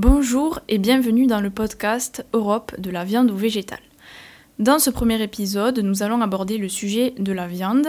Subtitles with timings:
[0.00, 3.82] Bonjour et bienvenue dans le podcast Europe de la viande ou végétale.
[4.60, 7.88] Dans ce premier épisode, nous allons aborder le sujet de la viande,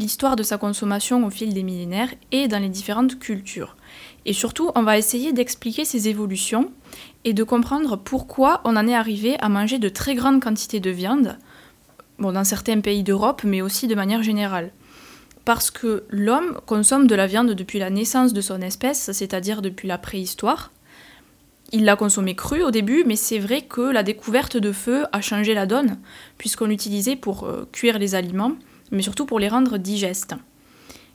[0.00, 3.76] l'histoire de sa consommation au fil des millénaires et dans les différentes cultures.
[4.26, 6.72] Et surtout, on va essayer d'expliquer ses évolutions
[7.22, 10.90] et de comprendre pourquoi on en est arrivé à manger de très grandes quantités de
[10.90, 11.38] viande,
[12.18, 14.72] bon, dans certains pays d'Europe, mais aussi de manière générale.
[15.44, 19.86] Parce que l'homme consomme de la viande depuis la naissance de son espèce, c'est-à-dire depuis
[19.86, 20.72] la préhistoire,
[21.74, 25.20] il l'a consommé cru au début, mais c'est vrai que la découverte de feu a
[25.20, 25.98] changé la donne,
[26.38, 28.52] puisqu'on l'utilisait pour euh, cuire les aliments,
[28.92, 30.36] mais surtout pour les rendre digestes.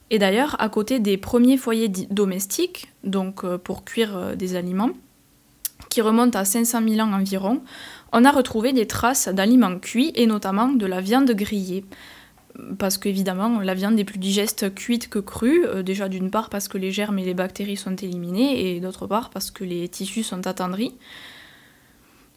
[0.10, 4.90] Et d'ailleurs, à côté des premiers foyers domestiques, donc euh, pour cuire euh, des aliments,
[5.90, 7.62] qui remontent à 500 000 ans environ,
[8.12, 11.86] on a retrouvé des traces d'aliments cuits et notamment de la viande grillée
[12.78, 16.68] parce qu'évidemment, la viande est plus digeste cuite que crue, euh, déjà d'une part parce
[16.68, 20.24] que les germes et les bactéries sont éliminés, et d'autre part parce que les tissus
[20.24, 20.94] sont attendris.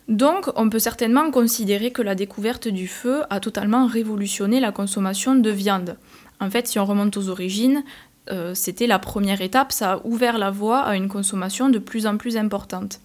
[0.08, 5.34] Donc, on peut certainement considérer que la découverte du feu a totalement révolutionné la consommation
[5.34, 5.96] de viande.
[6.40, 7.84] En fait, si on remonte aux origines,
[8.30, 12.06] euh, c'était la première étape, ça a ouvert la voie à une consommation de plus
[12.06, 13.00] en plus importante.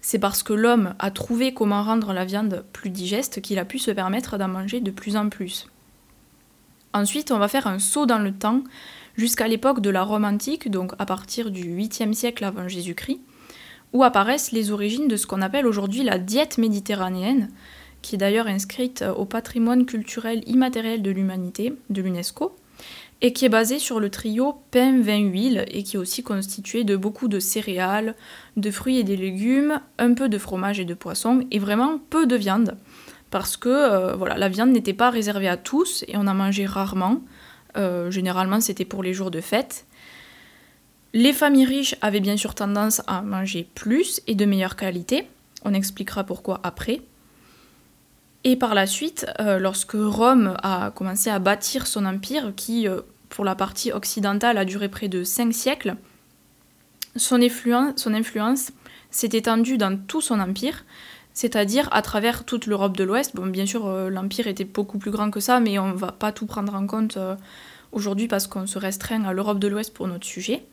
[0.00, 3.78] C'est parce que l'homme a trouvé comment rendre la viande plus digeste qu'il a pu
[3.78, 5.66] se permettre d'en manger de plus en plus.
[6.94, 8.62] Ensuite, on va faire un saut dans le temps
[9.16, 13.20] jusqu'à l'époque de la Rome antique, donc à partir du 8e siècle avant Jésus-Christ,
[13.92, 17.50] où apparaissent les origines de ce qu'on appelle aujourd'hui la diète méditerranéenne,
[18.00, 22.54] qui est d'ailleurs inscrite au patrimoine culturel immatériel de l'humanité, de l'UNESCO,
[23.20, 26.84] et qui est basée sur le trio pain, vin, huile, et qui est aussi constitué
[26.84, 28.14] de beaucoup de céréales,
[28.56, 32.26] de fruits et des légumes, un peu de fromage et de poisson, et vraiment peu
[32.26, 32.76] de viande
[33.30, 36.66] parce que euh, voilà, la viande n'était pas réservée à tous et on en mangeait
[36.66, 37.20] rarement.
[37.76, 39.86] Euh, généralement, c'était pour les jours de fête.
[41.14, 45.28] Les familles riches avaient bien sûr tendance à manger plus et de meilleure qualité.
[45.64, 47.00] On expliquera pourquoi après.
[48.44, 52.86] Et par la suite, euh, lorsque Rome a commencé à bâtir son empire, qui
[53.28, 55.96] pour la partie occidentale a duré près de 5 siècles,
[57.16, 58.70] son influence, son influence
[59.10, 60.84] s'est étendue dans tout son empire,
[61.38, 63.36] c'est-à-dire à travers toute l'Europe de l'Ouest.
[63.36, 66.10] Bon, bien sûr, euh, l'Empire était beaucoup plus grand que ça, mais on ne va
[66.10, 67.36] pas tout prendre en compte euh,
[67.92, 70.64] aujourd'hui parce qu'on se restreint à l'Europe de l'Ouest pour notre sujet.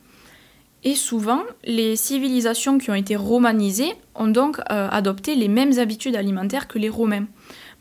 [0.82, 6.16] Et souvent, les civilisations qui ont été romanisées ont donc euh, adopté les mêmes habitudes
[6.16, 7.26] alimentaires que les Romains.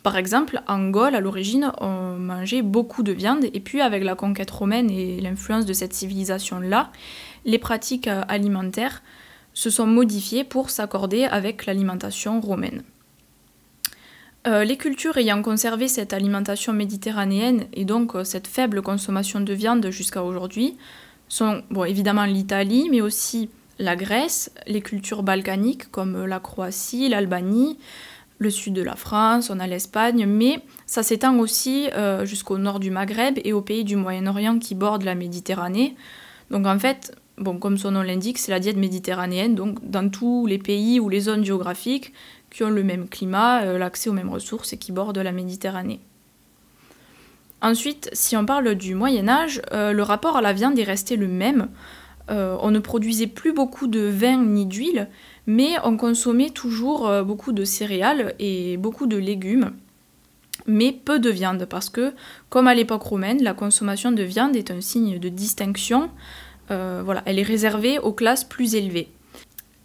[0.03, 4.13] Par exemple, en Gaule, à l'origine, on mangeait beaucoup de viande, et puis avec la
[4.13, 6.91] conquête romaine et l'influence de cette civilisation-là,
[7.45, 9.01] les pratiques alimentaires
[9.55, 12.83] se sont modifiés pour s'accorder avec l'alimentation romaine.
[14.45, 19.53] Euh, les cultures ayant conservé cette alimentation méditerranéenne et donc euh, cette faible consommation de
[19.53, 20.77] viande jusqu'à aujourd'hui
[21.29, 23.49] sont bon, évidemment l'Italie, mais aussi
[23.79, 27.79] la Grèce, les cultures balkaniques comme la Croatie, l'Albanie,
[28.37, 32.79] le sud de la France, on a l'Espagne, mais ça s'étend aussi euh, jusqu'au nord
[32.79, 35.95] du Maghreb et aux pays du Moyen-Orient qui bordent la Méditerranée.
[36.51, 40.57] Donc en fait, comme son nom l'indique, c'est la diète méditerranéenne, donc dans tous les
[40.57, 42.13] pays ou les zones géographiques
[42.49, 45.99] qui ont le même climat, euh, l'accès aux mêmes ressources et qui bordent la Méditerranée.
[47.61, 51.17] Ensuite, si on parle du Moyen Âge, euh, le rapport à la viande est resté
[51.17, 51.67] le même.
[52.29, 55.09] Euh, on ne produisait plus beaucoup de vin ni d'huile,
[55.47, 59.71] mais on consommait toujours beaucoup de céréales et beaucoup de légumes,
[60.65, 62.13] mais peu de viande, parce que,
[62.49, 66.09] comme à l'époque romaine, la consommation de viande est un signe de distinction
[66.71, 69.09] euh, elle est réservée aux classes plus élevées.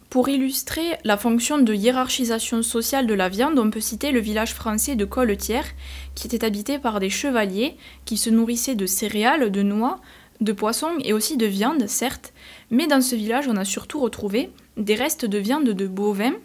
[0.09, 4.53] Pour illustrer la fonction de hiérarchisation sociale de la viande, on peut citer le village
[4.53, 5.67] français de Colletière,
[6.15, 10.01] qui était habité par des chevaliers qui se nourrissaient de céréales, de noix,
[10.41, 12.33] de poissons et aussi de viande, certes,
[12.71, 16.35] mais dans ce village, on a surtout retrouvé des restes de viande de bovins,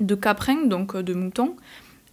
[0.00, 1.56] de caprins, donc de moutons,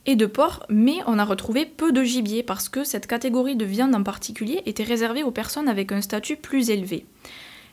[0.07, 3.65] et de porc, mais on a retrouvé peu de gibier parce que cette catégorie de
[3.65, 7.05] viande en particulier était réservée aux personnes avec un statut plus élevé.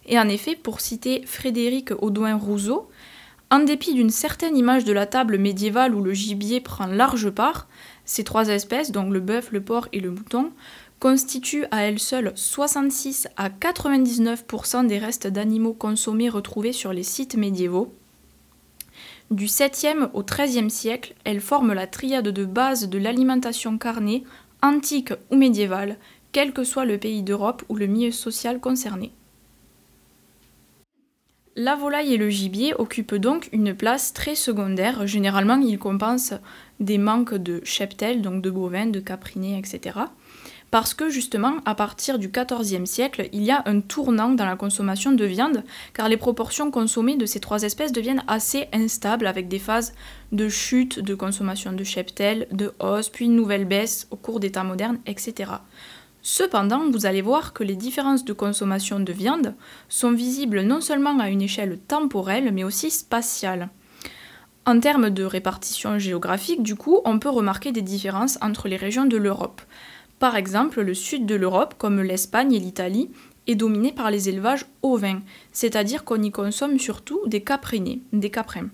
[0.07, 2.91] Et en effet, pour citer Frédéric Audouin-Rousseau,
[3.51, 7.69] en dépit d'une certaine image de la table médiévale où le gibier prend large part,
[8.05, 10.51] ces trois espèces, donc le bœuf, le porc et le mouton,
[10.99, 17.37] constituent à elles seules 66 à 99% des restes d'animaux consommés retrouvés sur les sites
[17.37, 17.95] médiévaux,
[19.31, 24.25] du 7e au 13e siècle, elle forme la triade de base de l'alimentation carnée,
[24.63, 25.97] antique ou médiévale,
[26.33, 29.13] quel que soit le pays d'Europe ou le milieu social concerné.
[31.57, 35.07] La volaille et le gibier occupent donc une place très secondaire.
[35.07, 36.35] Généralement, ils compensent
[36.81, 40.01] des manques de cheptel, donc de bovins, de caprinés, etc.
[40.75, 44.57] parce que justement, à partir du XIVe siècle, il y a un tournant dans la
[44.57, 45.63] consommation de viande,
[45.93, 49.95] car les proportions consommées de ces trois espèces deviennent assez instables, avec des phases
[50.33, 54.51] de chute de consommation de cheptel, de hausse, puis une nouvelle baisse au cours des
[54.51, 55.53] temps modernes, etc.
[56.23, 59.55] Cependant, vous allez voir que les différences de consommation de viande
[59.89, 63.69] sont visibles non seulement à une échelle temporelle, mais aussi spatiale.
[64.67, 69.05] En termes de répartition géographique, du coup, on peut remarquer des différences entre les régions
[69.05, 69.61] de l'Europe.
[70.25, 73.11] Par exemple, le sud de l'Europe, comme l'Espagne et l'Italie,
[73.47, 75.21] est dominé par les élevages ovins,
[75.53, 78.71] c'est-à-dire qu'on y consomme surtout des caprinés, des caprins,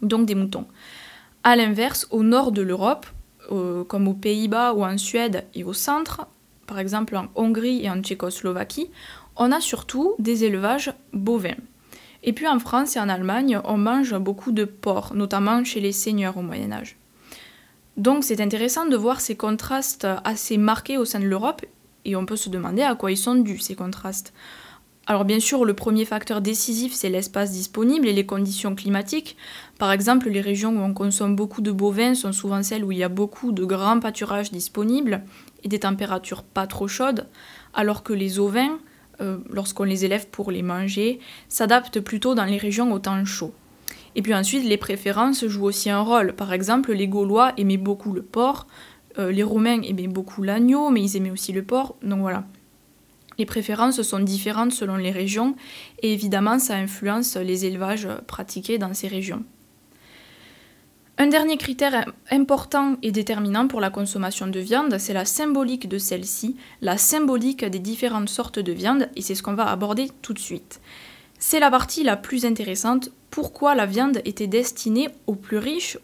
[0.00, 0.66] donc des moutons.
[1.42, 3.06] A l'inverse, au nord de l'Europe,
[3.50, 6.28] euh, comme aux Pays-Bas ou en Suède et au centre,
[6.68, 8.90] par exemple en Hongrie et en Tchécoslovaquie,
[9.34, 11.58] on a surtout des élevages bovins.
[12.22, 15.90] Et puis en France et en Allemagne, on mange beaucoup de porc, notamment chez les
[15.90, 16.99] seigneurs au Moyen Âge.
[18.00, 21.66] Donc c'est intéressant de voir ces contrastes assez marqués au sein de l'Europe
[22.06, 24.32] et on peut se demander à quoi ils sont dus ces contrastes.
[25.06, 29.36] Alors bien sûr, le premier facteur décisif, c'est l'espace disponible et les conditions climatiques.
[29.78, 32.96] Par exemple, les régions où on consomme beaucoup de bovins sont souvent celles où il
[32.96, 35.22] y a beaucoup de grands pâturages disponibles
[35.62, 37.28] et des températures pas trop chaudes,
[37.74, 38.78] alors que les ovins,
[39.20, 41.20] euh, lorsqu'on les élève pour les manger,
[41.50, 43.52] s'adaptent plutôt dans les régions au temps chaud.
[44.16, 46.32] Et puis ensuite, les préférences jouent aussi un rôle.
[46.34, 48.66] Par exemple, les Gaulois aimaient beaucoup le porc,
[49.18, 51.96] euh, les Romains aimaient beaucoup l'agneau, mais ils aimaient aussi le porc.
[52.02, 52.44] Donc voilà.
[53.38, 55.56] Les préférences sont différentes selon les régions
[56.02, 59.44] et évidemment ça influence les élevages pratiqués dans ces régions.
[61.16, 65.98] Un dernier critère important et déterminant pour la consommation de viande, c'est la symbolique de
[65.98, 70.32] celle-ci, la symbolique des différentes sortes de viande, et c'est ce qu'on va aborder tout
[70.32, 70.80] de suite.
[71.38, 75.98] C'est la partie la plus intéressante pourquoi la viande était destinée aux plus riches.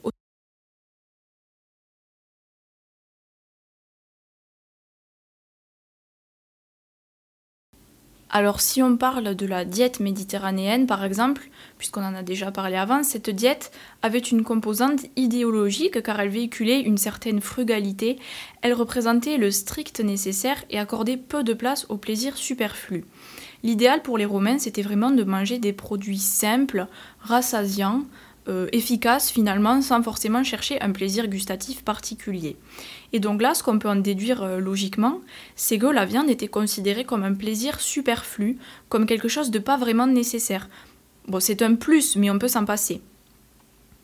[8.28, 12.76] Alors si on parle de la diète méditerranéenne par exemple, puisqu'on en a déjà parlé
[12.76, 13.70] avant, cette diète
[14.02, 18.19] avait une composante idéologique car elle véhiculait une certaine frugalité,
[18.62, 23.05] elle représentait le strict nécessaire et accordait peu de place au plaisir superflu.
[23.67, 26.87] L'idéal pour les Romains, c'était vraiment de manger des produits simples,
[27.21, 28.05] rassasiants,
[28.47, 32.57] euh, efficaces finalement, sans forcément chercher un plaisir gustatif particulier.
[33.13, 35.21] Et donc là, ce qu'on peut en déduire euh, logiquement,
[35.57, 38.57] c'est que la viande était considérée comme un plaisir superflu,
[38.89, 40.69] comme quelque chose de pas vraiment nécessaire.
[41.27, 43.01] Bon, c'est un plus, mais on peut s'en passer.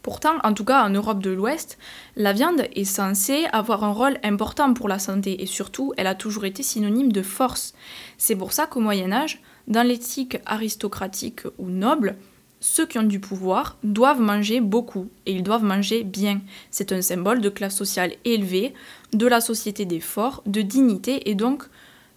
[0.03, 1.79] Pourtant, en tout cas en Europe de l'Ouest,
[2.17, 6.17] la viande est censée avoir un rôle important pour la santé et surtout, elle a
[6.17, 7.75] toujours été synonyme de force.
[8.19, 12.17] C'est pour ça qu'au Moyen Âge, dans l'éthique aristocratique ou noble,
[12.61, 16.41] ceux qui ont du pouvoir doivent manger beaucoup et ils doivent manger bien.
[16.71, 18.73] C'est un symbole de classe sociale élevée,
[19.13, 21.65] de la société des forts, de dignité et donc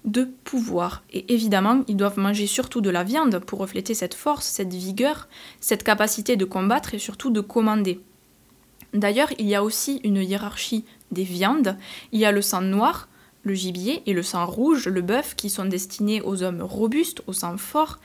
[0.05, 1.03] de pouvoir.
[1.11, 5.27] Et évidemment, ils doivent manger surtout de la viande pour refléter cette force, cette vigueur,
[5.59, 7.99] cette capacité de combattre et surtout de commander.
[8.93, 11.75] D'ailleurs, il y a aussi une hiérarchie des viandes.
[12.11, 13.09] Il y a le sang noir,
[13.45, 17.33] le gibier, et le sang rouge, le bœuf, qui sont destinés aux hommes robustes, au
[17.33, 17.99] sang fort.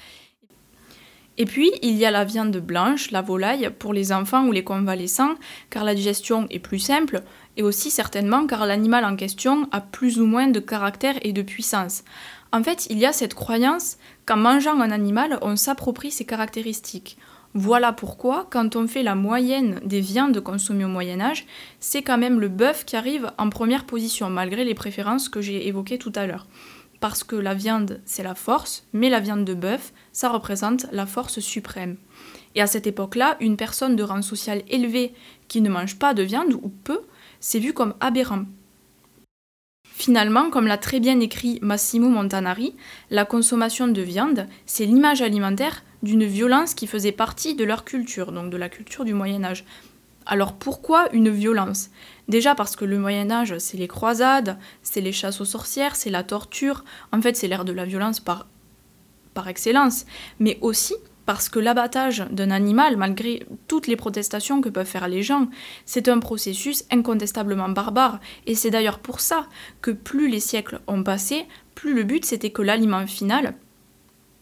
[1.39, 4.63] Et puis, il y a la viande blanche, la volaille, pour les enfants ou les
[4.63, 5.37] convalescents,
[5.71, 7.23] car la digestion est plus simple,
[7.57, 11.43] et aussi certainement car l'animal en question a plus ou moins de caractère et de
[11.43, 12.05] puissance.
[12.53, 13.97] En fait, il y a cette croyance
[14.27, 17.17] qu'en mangeant un animal, on s'approprie ses caractéristiques.
[17.55, 21.47] Voilà pourquoi, quand on fait la moyenne des viandes consommées au Moyen Âge,
[21.81, 25.67] c'est quand même le bœuf qui arrive en première position, malgré les préférences que j'ai
[25.67, 26.47] évoquées tout à l'heure.
[27.01, 31.07] Parce que la viande, c'est la force, mais la viande de bœuf, ça représente la
[31.07, 31.97] force suprême.
[32.55, 35.13] Et à cette époque-là, une personne de rang social élevé
[35.49, 37.01] qui ne mange pas de viande, ou peu,
[37.41, 38.45] c'est vu comme aberrant.
[39.85, 42.77] Finalement, comme l'a très bien écrit Massimo Montanari,
[43.11, 48.33] la consommation de viande, c'est l'image alimentaire d'une violence qui faisait partie de leur culture,
[48.33, 49.65] donc de la culture du Moyen Âge.
[50.27, 51.91] Alors pourquoi une violence?
[52.29, 56.11] Déjà parce que le Moyen Âge, c'est les croisades, c'est les chasses aux sorcières, c'est
[56.11, 58.47] la torture, en fait c'est l'ère de la violence par,
[59.49, 60.05] excellence,
[60.39, 65.23] mais aussi parce que l'abattage d'un animal, malgré toutes les protestations que peuvent faire les
[65.23, 65.49] gens,
[65.87, 69.47] c'est un processus incontestablement barbare, et c'est d'ailleurs pour ça
[69.81, 73.55] que plus les siècles ont passé, plus le but c'était que l'aliment final,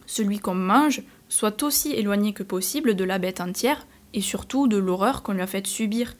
[0.04, 4.76] celui qu'on mange, soit aussi éloigné que possible de la bête entière, et surtout de
[4.76, 6.14] l'horreur qu'on lui a fait subir.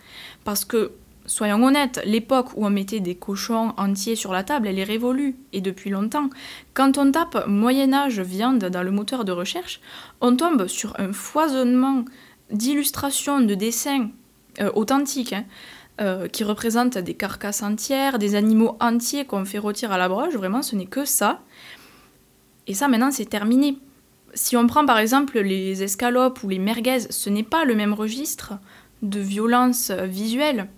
[0.45, 0.93] Parce que
[1.29, 5.37] Soyons honnêtes, l'époque où on mettait des cochons entiers sur la table, elle est révolue,
[5.53, 6.31] et depuis longtemps.
[6.73, 9.83] Quand on tape Moyen Âge viande dans le moteur de recherche,
[10.23, 12.07] on tombe sur un foisonnement
[12.51, 14.09] d'illustrations, de dessins
[14.61, 15.45] euh, authentiques, hein,
[16.01, 20.33] euh, qui représentent des carcasses entières, des animaux entiers qu'on fait rôtir à la broche.
[20.33, 21.43] Vraiment, ce n'est que ça.
[22.67, 23.77] Et ça, maintenant, c'est terminé.
[24.39, 27.93] Si on prend par exemple les escalopes ou les merguez, ce n'est pas le même
[27.93, 28.53] registre
[29.03, 30.69] de violence visuelle.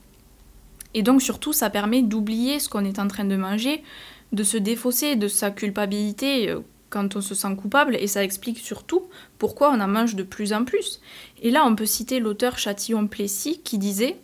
[0.95, 3.85] Et donc surtout, ça permet d'oublier ce qu'on est en train de manger,
[4.33, 8.59] de se défausser de sa culpabilité euh, quand on se sent coupable, et ça explique
[8.59, 9.03] surtout
[9.39, 11.03] pourquoi on en mange de plus en plus.
[11.43, 14.17] Et là, on peut citer l'auteur Châtillon-Plessis qui disait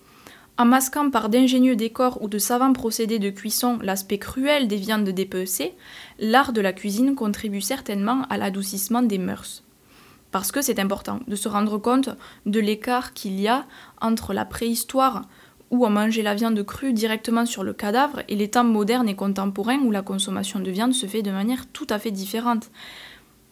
[0.59, 5.09] en masquant par d'ingénieux décors ou de savants procédés de cuisson l'aspect cruel des viandes
[5.09, 5.75] dépecées,
[6.19, 9.63] l'art de la cuisine contribue certainement à l'adoucissement des mœurs.
[10.31, 12.09] Parce que c'est important de se rendre compte
[12.47, 13.67] de l'écart qu'il y a
[14.01, 15.23] entre la préhistoire,
[15.71, 19.17] où on mangeait la viande crue directement sur le cadavre, et les temps modernes et
[19.17, 22.71] contemporains où la consommation de viande se fait de manière tout à fait différente.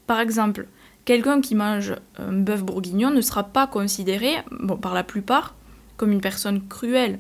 [0.07, 0.69] Par exemple,
[1.05, 5.55] quelqu'un qui mange un bœuf bourguignon ne sera pas considéré, bon, par la plupart,
[5.97, 7.19] comme une personne cruelle.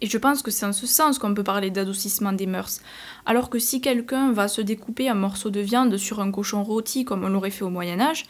[0.00, 2.80] Et je pense que c'est en ce sens qu'on peut parler d'adoucissement des mœurs.
[3.26, 7.04] Alors que si quelqu'un va se découper un morceau de viande sur un cochon rôti
[7.04, 8.24] comme on l'aurait fait au Moyen Âge,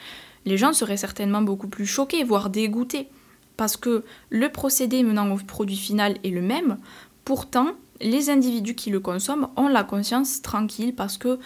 [0.47, 3.09] les gens seraient certainement beaucoup plus choqués, voire dégoûtés.
[3.57, 6.79] Parce que le procédé menant au produit final est le même,
[7.25, 7.69] pourtant
[8.01, 11.39] les individus qui le consomment ont la conscience tranquille parce que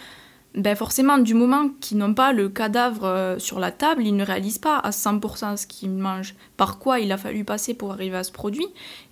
[0.55, 4.23] ben forcément, du moment qu'ils n'ont pas le cadavre euh, sur la table, ils ne
[4.23, 8.15] réalisent pas à 100% ce qu'ils mangent, par quoi il a fallu passer pour arriver
[8.15, 8.67] à ce produit,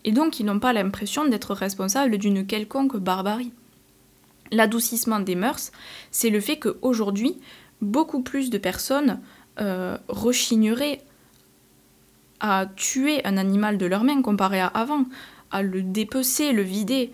[0.05, 3.51] et donc ils n'ont pas l'impression d'être responsables d'une quelconque barbarie.
[4.51, 5.71] L'adoucissement des mœurs,
[6.11, 7.37] c'est le fait qu'aujourd'hui,
[7.81, 9.19] beaucoup plus de personnes
[9.59, 11.01] euh, rechigneraient
[12.39, 15.05] à tuer un animal de leur main comparé à avant,
[15.51, 17.11] à le dépecer, le vider,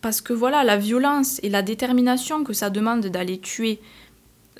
[0.00, 3.80] parce que voilà, la violence et la détermination que ça demande d'aller tuer,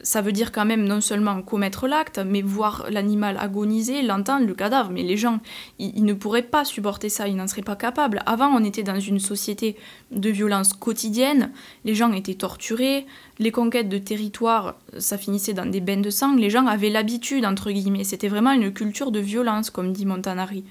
[0.02, 4.54] ça veut dire quand même non seulement commettre l'acte, mais voir l'animal agoniser, l'entendre, le
[4.54, 4.90] cadavre.
[4.90, 5.40] Mais les gens,
[5.78, 8.22] ils, ne pourraient pas supporter ça, ils n'en seraient pas capables.
[8.26, 9.76] Avant, on était dans une société
[10.10, 11.52] de violence quotidienne,
[11.84, 13.06] les gens étaient torturés,
[13.38, 17.44] les conquêtes de territoire, ça finissait dans des bains de sang, les gens avaient l'habitude,
[17.44, 18.04] entre guillemets.
[18.04, 20.64] C'était vraiment une culture de violence, comme dit Montanari.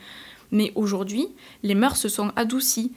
[0.52, 1.28] Mais aujourd'hui,
[1.62, 2.92] les mœurs se sont adoucies.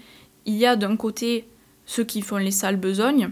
[0.46, 1.46] Il y a d'un côté
[1.86, 3.30] ceux qui font les sales besognes.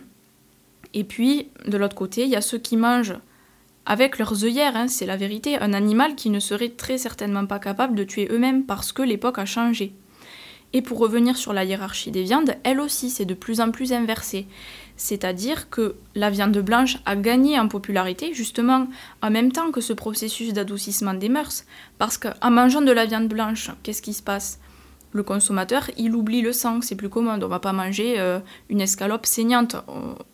[0.95, 3.17] Et puis, de l'autre côté, il y a ceux qui mangent
[3.87, 7.59] avec leurs œillères, hein, c'est la vérité, un animal qui ne serait très certainement pas
[7.59, 9.95] capable de tuer eux-mêmes parce que l'époque a changé.
[10.73, 13.93] Et pour revenir sur la hiérarchie des viandes, elle aussi, c'est de plus en plus
[13.93, 14.47] inversé.
[14.97, 18.87] C'est-à-dire que la viande blanche a gagné en popularité justement
[19.23, 21.65] en même temps que ce processus d'adoucissement des mœurs.
[21.99, 24.61] Parce qu'en mangeant de la viande blanche, qu'est-ce qui se passe?
[25.13, 27.43] Le consommateur, il oublie le sang, c'est plus commode.
[27.43, 28.39] On va pas manger euh,
[28.69, 29.77] une escalope saignante,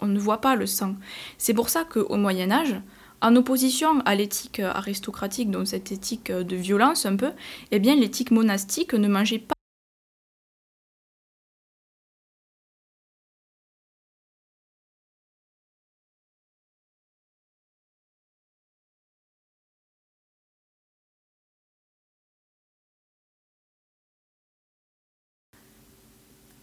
[0.00, 0.94] on, ne voit pas le sang.
[1.38, 2.74] C'est pour ça qu'au Moyen Âge,
[3.22, 7.30] en opposition à l'éthique aristocratique, donc cette éthique de violence un peu,
[7.70, 9.55] eh bien l'éthique monastique ne mangeait pas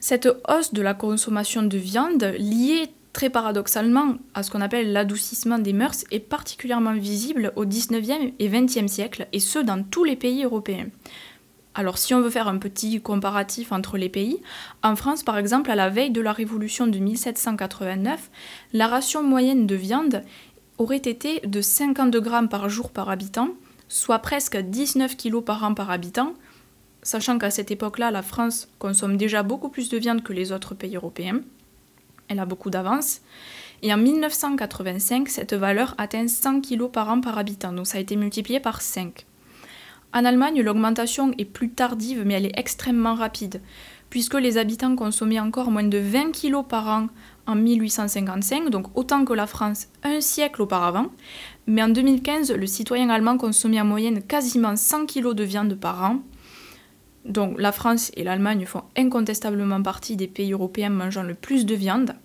[0.06, 5.60] Cette hausse de la consommation de viande, liée très paradoxalement à ce qu'on appelle l'adoucissement
[5.60, 10.18] des mœurs, est particulièrement visible au 19e et 20e siècle, et ce dans tous les
[10.18, 10.88] pays européens.
[11.74, 14.42] Alors si on veut faire un petit comparatif entre les pays,
[14.84, 18.30] en France par exemple, à la veille de la Révolution de 1789,
[18.74, 20.24] la ration moyenne de viande
[20.80, 23.52] aurait été de 52 grammes par jour par habitant,
[23.88, 26.34] soit presque 19 kg par an par habitant,
[27.04, 30.74] sachant qu'à cette époque-là, la France consomme déjà beaucoup plus de viande que les autres
[30.74, 31.42] pays européens.
[32.28, 33.22] Elle a beaucoup d'avance.
[33.82, 38.02] Et en 1985, cette valeur atteint 100 kg par an par habitant, donc ça a
[38.02, 39.26] été multiplié par 5.
[40.14, 43.62] En Allemagne, l'augmentation est plus tardive, mais elle est extrêmement rapide,
[44.10, 47.08] puisque les habitants consommaient encore moins de 20 kg par an
[47.46, 51.08] en 1855, donc autant que la France un siècle auparavant.
[51.68, 56.04] Mais en 2015, le citoyen allemand consommait en moyenne quasiment 100 kg de viande par
[56.04, 56.20] an,
[57.26, 61.76] donc la France et l'Allemagne font incontestablement partie des pays européens mangeant le plus de
[61.76, 62.16] viande.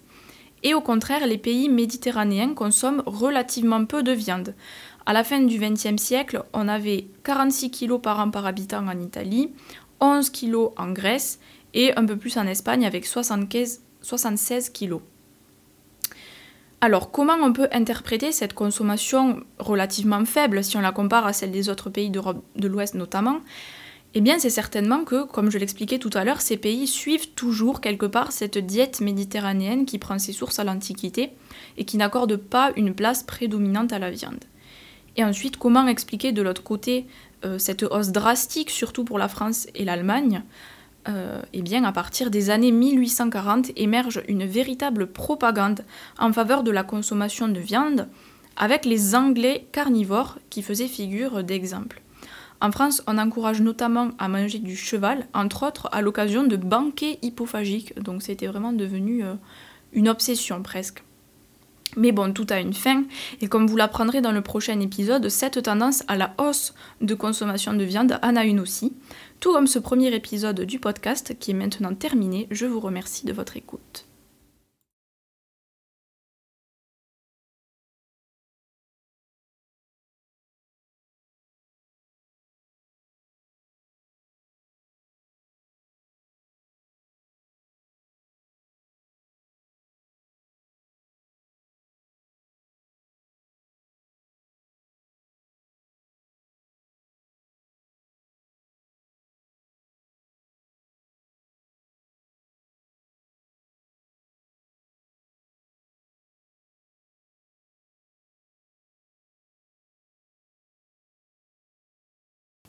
[0.65, 4.55] Et au contraire, les pays méditerranéens consomment relativement peu de viande.
[5.07, 8.99] À la fin du XXe siècle, on avait 46 kg par an par habitant en
[8.99, 9.53] Italie,
[10.01, 11.39] 11 kg en Grèce
[11.75, 14.97] et un peu plus en Espagne avec 75, 76 kg.
[16.81, 21.51] Alors, comment on peut interpréter cette consommation relativement faible si on la compare à celle
[21.51, 23.41] des autres pays d'Europe de l'Ouest notamment?
[24.15, 27.81] Eh bien, c'est certainement que, comme je l'expliquais tout à l'heure, ces pays suivent toujours
[27.81, 31.31] quelque part cette diète méditerranéenne qui prend ses sources à l'Antiquité
[31.77, 34.43] et qui n'accorde pas une place prédominante à la viande.
[35.17, 37.07] Et ensuite, comment expliquer de l'autre côté
[37.45, 40.43] euh, cette hausse drastique, surtout pour la France et l'Allemagne?
[41.09, 45.85] Euh, eh bien, à partir des années 1840, émerge une véritable propagande
[46.19, 48.09] en faveur de la consommation de viande,
[48.57, 52.01] avec les Anglais carnivores qui faisaient figure d'exemple.
[52.61, 57.19] En France, on encourage notamment à manger du cheval, entre autres à l'occasion de banquets
[57.23, 59.35] hypophagiques, donc c'était vraiment devenu euh,
[59.93, 61.05] une obsession presque.
[61.97, 63.05] Mais bon, tout a une fin,
[63.41, 67.73] et comme vous l'apprendrez dans le prochain épisode, cette tendance à la hausse de consommation
[67.73, 68.93] de viande en a une aussi.
[69.41, 73.33] Tout comme ce premier épisode du podcast qui est maintenant terminé, je vous remercie de
[73.33, 74.08] votre écoute.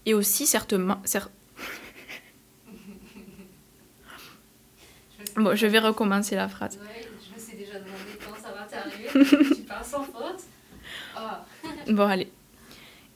[0.05, 1.01] Et aussi, certainement.
[5.35, 6.77] bon, je vais recommencer la phrase.
[6.77, 9.09] Ouais, je me suis déjà demandé quand ça va t'arriver.
[9.55, 10.43] tu parles sans faute.
[11.17, 11.19] Oh.
[11.89, 12.31] bon, allez.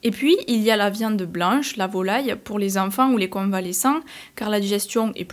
[0.06, 3.30] Et puis, il y a la viande blanche, la volaille, pour les enfants ou les
[3.30, 4.00] convalescents,
[4.36, 5.22] car la digestion est plus